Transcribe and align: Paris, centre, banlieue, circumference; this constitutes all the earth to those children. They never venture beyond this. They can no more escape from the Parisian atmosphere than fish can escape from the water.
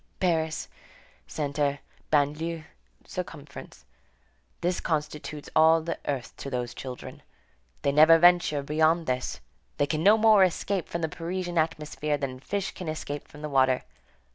Paris, 0.19 0.67
centre, 1.27 1.77
banlieue, 2.11 2.65
circumference; 3.05 3.85
this 4.61 4.79
constitutes 4.81 5.47
all 5.55 5.79
the 5.79 5.99
earth 6.07 6.35
to 6.37 6.49
those 6.49 6.73
children. 6.73 7.21
They 7.83 7.91
never 7.91 8.17
venture 8.17 8.63
beyond 8.63 9.05
this. 9.05 9.41
They 9.77 9.85
can 9.85 10.01
no 10.01 10.17
more 10.17 10.43
escape 10.43 10.89
from 10.89 11.01
the 11.01 11.07
Parisian 11.07 11.59
atmosphere 11.59 12.17
than 12.17 12.39
fish 12.39 12.71
can 12.71 12.87
escape 12.89 13.27
from 13.27 13.43
the 13.43 13.49
water. 13.49 13.83